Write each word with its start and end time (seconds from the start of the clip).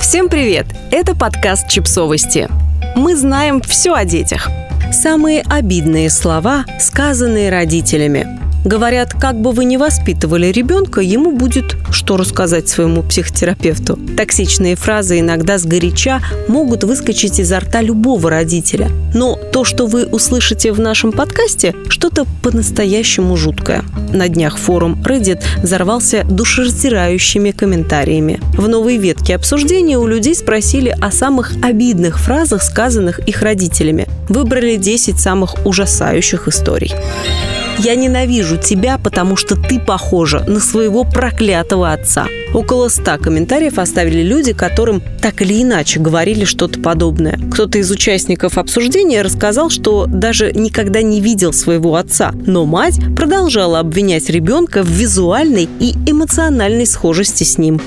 Всем 0.00 0.28
привет! 0.28 0.66
Это 0.92 1.14
подкаст 1.16 1.68
«Чипсовости». 1.68 2.48
Мы 2.94 3.16
знаем 3.16 3.60
все 3.60 3.94
о 3.94 4.04
детях. 4.04 4.48
Самые 4.92 5.42
обидные 5.42 6.08
слова, 6.08 6.64
сказанные 6.78 7.50
родителями– 7.50 8.26
Говорят, 8.64 9.14
как 9.14 9.40
бы 9.40 9.52
вы 9.52 9.64
ни 9.64 9.76
воспитывали 9.76 10.46
ребенка, 10.46 11.00
ему 11.00 11.32
будет 11.32 11.76
что 11.90 12.16
рассказать 12.16 12.68
своему 12.68 13.02
психотерапевту. 13.02 13.98
Токсичные 14.16 14.76
фразы 14.76 15.20
иногда 15.20 15.58
сгоряча 15.58 16.20
могут 16.48 16.84
выскочить 16.84 17.38
изо 17.38 17.60
рта 17.60 17.82
любого 17.82 18.30
родителя. 18.30 18.90
Но 19.14 19.36
то, 19.36 19.64
что 19.64 19.86
вы 19.86 20.06
услышите 20.06 20.72
в 20.72 20.80
нашем 20.80 21.12
подкасте, 21.12 21.74
что-то 21.88 22.26
по-настоящему 22.42 23.36
жуткое. 23.36 23.84
На 24.12 24.28
днях 24.28 24.58
форум 24.58 25.00
Reddit 25.04 25.42
взорвался 25.62 26.24
душераздирающими 26.24 27.52
комментариями. 27.52 28.40
В 28.54 28.68
новой 28.68 28.96
ветке 28.96 29.34
обсуждения 29.34 29.98
у 29.98 30.06
людей 30.06 30.34
спросили 30.34 30.94
о 31.00 31.10
самых 31.10 31.52
обидных 31.62 32.18
фразах, 32.18 32.62
сказанных 32.62 33.20
их 33.20 33.42
родителями. 33.42 34.08
Выбрали 34.28 34.76
10 34.76 35.18
самых 35.18 35.66
ужасающих 35.66 36.48
историй. 36.48 36.94
«Я 37.78 37.94
ненавижу 37.94 38.56
тебя, 38.56 38.98
потому 38.98 39.36
что 39.36 39.56
ты 39.56 39.78
похожа 39.78 40.40
на 40.40 40.60
своего 40.60 41.04
проклятого 41.04 41.92
отца». 41.92 42.26
Около 42.54 42.88
ста 42.88 43.18
комментариев 43.18 43.78
оставили 43.78 44.22
люди, 44.22 44.52
которым 44.52 45.02
так 45.20 45.42
или 45.42 45.62
иначе 45.62 46.00
говорили 46.00 46.44
что-то 46.44 46.80
подобное. 46.80 47.38
Кто-то 47.52 47.78
из 47.78 47.90
участников 47.90 48.56
обсуждения 48.56 49.20
рассказал, 49.22 49.68
что 49.68 50.06
даже 50.06 50.52
никогда 50.52 51.02
не 51.02 51.20
видел 51.20 51.52
своего 51.52 51.96
отца, 51.96 52.32
но 52.46 52.64
мать 52.64 52.98
продолжала 53.14 53.80
обвинять 53.80 54.30
ребенка 54.30 54.82
в 54.82 54.88
визуальной 54.88 55.68
и 55.78 55.94
эмоциональной 56.06 56.86
схожести 56.86 57.44
с 57.44 57.58
ним. 57.58 57.80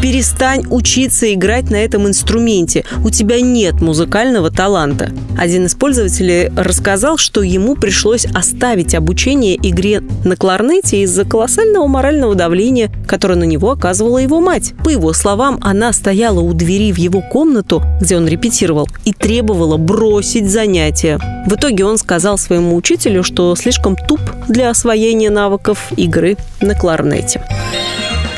Перестань 0.00 0.62
учиться 0.70 1.34
играть 1.34 1.70
на 1.70 1.76
этом 1.76 2.06
инструменте. 2.06 2.84
У 3.04 3.10
тебя 3.10 3.40
нет 3.40 3.80
музыкального 3.80 4.48
таланта. 4.48 5.10
Один 5.36 5.66
из 5.66 5.74
пользователей 5.74 6.50
рассказал, 6.56 7.18
что 7.18 7.42
ему 7.42 7.74
пришлось 7.74 8.24
оставить 8.26 8.94
обучение 8.94 9.56
игре 9.56 10.00
на 10.24 10.36
кларнете 10.36 11.02
из-за 11.02 11.24
колоссального 11.24 11.88
морального 11.88 12.36
давления, 12.36 12.92
которое 13.08 13.34
на 13.34 13.44
него 13.44 13.72
оказывала 13.72 14.18
его 14.18 14.40
мать. 14.40 14.72
По 14.84 14.88
его 14.88 15.12
словам, 15.12 15.58
она 15.62 15.92
стояла 15.92 16.40
у 16.40 16.52
двери 16.52 16.92
в 16.92 16.96
его 16.96 17.20
комнату, 17.20 17.82
где 18.00 18.16
он 18.16 18.28
репетировал, 18.28 18.88
и 19.04 19.12
требовала 19.12 19.78
бросить 19.78 20.48
занятия. 20.48 21.18
В 21.46 21.54
итоге 21.54 21.84
он 21.84 21.98
сказал 21.98 22.38
своему 22.38 22.76
учителю, 22.76 23.24
что 23.24 23.56
слишком 23.56 23.96
туп 23.96 24.20
для 24.48 24.70
освоения 24.70 25.30
навыков 25.30 25.90
игры 25.96 26.36
на 26.60 26.76
кларнете. 26.76 27.42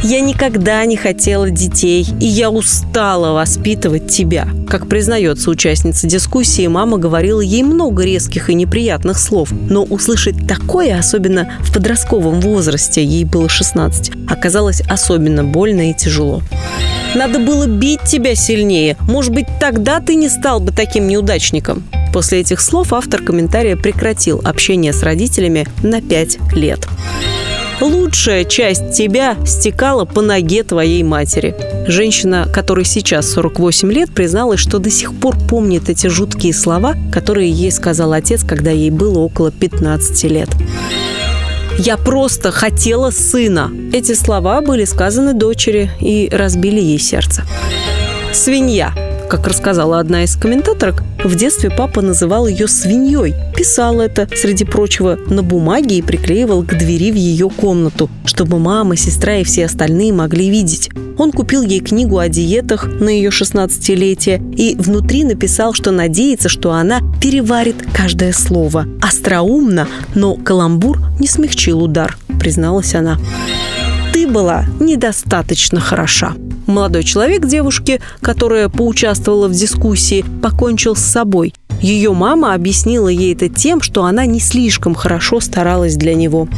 Я 0.02 0.20
никогда 0.20 0.82
не 0.86 0.96
хотела 0.96 1.50
детей, 1.50 2.06
и 2.20 2.24
я 2.24 2.50
устала 2.50 3.34
воспитывать 3.34 4.08
тебя. 4.08 4.48
Как 4.66 4.88
признается 4.88 5.50
участница 5.50 6.06
дискуссии, 6.06 6.66
мама 6.68 6.96
говорила 6.96 7.42
ей 7.42 7.62
много 7.62 8.04
резких 8.04 8.48
и 8.48 8.54
неприятных 8.54 9.18
слов. 9.18 9.50
Но 9.52 9.84
услышать 9.84 10.48
такое, 10.48 10.98
особенно 10.98 11.52
в 11.60 11.74
подростковом 11.74 12.40
возрасте, 12.40 13.04
ей 13.04 13.24
было 13.24 13.50
16, 13.50 14.12
оказалось 14.26 14.80
особенно 14.80 15.44
больно 15.44 15.90
и 15.90 15.94
тяжело. 15.94 16.40
Надо 17.14 17.38
было 17.38 17.66
бить 17.66 18.04
тебя 18.04 18.34
сильнее. 18.34 18.96
Может 19.00 19.34
быть, 19.34 19.46
тогда 19.60 20.00
ты 20.00 20.14
не 20.14 20.30
стал 20.30 20.60
бы 20.60 20.72
таким 20.72 21.08
неудачником. 21.08 21.82
После 22.14 22.40
этих 22.40 22.60
слов 22.60 22.94
автор 22.94 23.22
комментария 23.22 23.76
прекратил 23.76 24.40
общение 24.44 24.94
с 24.94 25.02
родителями 25.02 25.66
на 25.82 26.00
5 26.00 26.54
лет 26.54 26.88
лучшая 27.80 28.44
часть 28.44 28.92
тебя 28.92 29.36
стекала 29.46 30.04
по 30.04 30.22
ноге 30.22 30.62
твоей 30.62 31.02
матери. 31.02 31.54
Женщина, 31.86 32.46
которой 32.52 32.84
сейчас 32.84 33.30
48 33.30 33.92
лет, 33.92 34.10
призналась, 34.12 34.60
что 34.60 34.78
до 34.78 34.90
сих 34.90 35.14
пор 35.14 35.36
помнит 35.48 35.88
эти 35.88 36.06
жуткие 36.06 36.54
слова, 36.54 36.94
которые 37.12 37.50
ей 37.50 37.72
сказал 37.72 38.12
отец, 38.12 38.44
когда 38.44 38.70
ей 38.70 38.90
было 38.90 39.18
около 39.18 39.50
15 39.50 40.24
лет. 40.24 40.48
«Я 41.78 41.96
просто 41.96 42.50
хотела 42.50 43.10
сына». 43.10 43.70
Эти 43.92 44.14
слова 44.14 44.60
были 44.60 44.84
сказаны 44.84 45.32
дочери 45.32 45.90
и 46.00 46.28
разбили 46.30 46.80
ей 46.80 46.98
сердце. 46.98 47.44
«Свинья», 48.32 48.92
как 49.30 49.46
рассказала 49.46 50.00
одна 50.00 50.24
из 50.24 50.34
комментаторок, 50.36 51.02
в 51.24 51.34
детстве 51.34 51.70
папа 51.70 52.00
называл 52.00 52.46
ее 52.46 52.66
свиньей. 52.66 53.34
Писал 53.56 54.00
это, 54.00 54.28
среди 54.34 54.64
прочего, 54.64 55.18
на 55.28 55.42
бумаге 55.42 55.98
и 55.98 56.02
приклеивал 56.02 56.62
к 56.62 56.76
двери 56.76 57.12
в 57.12 57.14
ее 57.14 57.50
комнату, 57.50 58.08
чтобы 58.24 58.58
мама, 58.58 58.96
сестра 58.96 59.36
и 59.36 59.44
все 59.44 59.66
остальные 59.66 60.12
могли 60.12 60.48
видеть. 60.48 60.90
Он 61.18 61.32
купил 61.32 61.62
ей 61.62 61.80
книгу 61.80 62.18
о 62.18 62.28
диетах 62.28 62.86
на 62.86 63.10
ее 63.10 63.28
16-летие 63.28 64.54
и 64.54 64.74
внутри 64.76 65.24
написал, 65.24 65.74
что 65.74 65.90
надеется, 65.90 66.48
что 66.48 66.72
она 66.72 67.00
переварит 67.20 67.76
каждое 67.92 68.32
слово. 68.32 68.86
Остроумно, 69.02 69.86
но 70.14 70.36
каламбур 70.36 70.98
не 71.18 71.26
смягчил 71.26 71.82
удар, 71.82 72.16
призналась 72.40 72.94
она. 72.94 73.18
Ты 74.14 74.26
была 74.26 74.64
недостаточно 74.80 75.80
хороша. 75.80 76.34
Молодой 76.70 77.02
человек 77.02 77.46
девушки, 77.46 78.00
которая 78.22 78.68
поучаствовала 78.68 79.48
в 79.48 79.52
дискуссии, 79.52 80.24
покончил 80.40 80.94
с 80.94 81.00
собой. 81.00 81.52
Ее 81.80 82.12
мама 82.12 82.54
объяснила 82.54 83.08
ей 83.08 83.34
это 83.34 83.48
тем, 83.48 83.82
что 83.82 84.04
она 84.04 84.24
не 84.24 84.38
слишком 84.38 84.94
хорошо 84.94 85.40
старалась 85.40 85.96
для 85.96 86.14
него. 86.14 86.48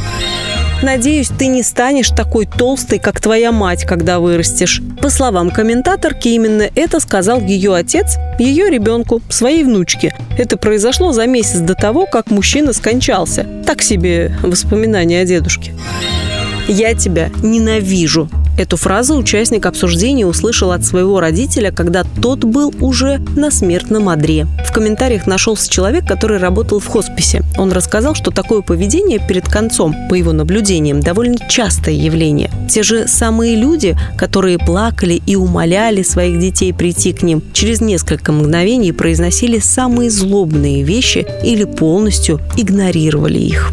Надеюсь, 0.82 1.28
ты 1.28 1.46
не 1.46 1.62
станешь 1.62 2.10
такой 2.10 2.44
толстой, 2.44 2.98
как 2.98 3.20
твоя 3.20 3.52
мать, 3.52 3.84
когда 3.84 4.20
вырастешь. 4.20 4.82
По 5.00 5.08
словам 5.08 5.50
комментаторки, 5.50 6.28
именно 6.28 6.68
это 6.74 7.00
сказал 7.00 7.40
ее 7.40 7.74
отец 7.74 8.16
ее 8.38 8.68
ребенку, 8.68 9.22
своей 9.30 9.64
внучке. 9.64 10.14
Это 10.36 10.58
произошло 10.58 11.12
за 11.12 11.26
месяц 11.26 11.60
до 11.60 11.74
того, 11.74 12.06
как 12.06 12.30
мужчина 12.30 12.74
скончался. 12.74 13.46
Так 13.64 13.80
себе 13.80 14.36
воспоминания 14.42 15.20
о 15.20 15.24
дедушке. 15.24 15.72
«Я 16.68 16.94
тебя 16.94 17.30
ненавижу», 17.42 18.28
Эту 18.58 18.76
фразу 18.76 19.16
участник 19.16 19.64
обсуждения 19.64 20.26
услышал 20.26 20.72
от 20.72 20.84
своего 20.84 21.20
родителя, 21.20 21.72
когда 21.72 22.04
тот 22.04 22.44
был 22.44 22.72
уже 22.80 23.18
на 23.34 23.50
смертном 23.50 24.10
одре. 24.10 24.46
В 24.66 24.72
комментариях 24.72 25.26
нашелся 25.26 25.70
человек, 25.70 26.06
который 26.06 26.38
работал 26.38 26.78
в 26.78 26.86
хосписе. 26.86 27.42
Он 27.56 27.72
рассказал, 27.72 28.14
что 28.14 28.30
такое 28.30 28.60
поведение 28.60 29.18
перед 29.26 29.48
концом, 29.48 29.94
по 30.08 30.14
его 30.14 30.32
наблюдениям, 30.32 31.00
довольно 31.00 31.36
частое 31.48 31.94
явление. 31.94 32.50
Те 32.68 32.82
же 32.82 33.08
самые 33.08 33.56
люди, 33.56 33.96
которые 34.18 34.58
плакали 34.58 35.22
и 35.26 35.34
умоляли 35.34 36.02
своих 36.02 36.38
детей 36.38 36.74
прийти 36.74 37.12
к 37.12 37.22
ним, 37.22 37.42
через 37.52 37.80
несколько 37.80 38.32
мгновений 38.32 38.92
произносили 38.92 39.58
самые 39.58 40.10
злобные 40.10 40.82
вещи 40.82 41.26
или 41.42 41.64
полностью 41.64 42.40
игнорировали 42.56 43.38
их. 43.38 43.72